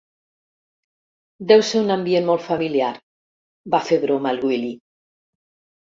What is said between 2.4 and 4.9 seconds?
familiar —va fer broma el Willy.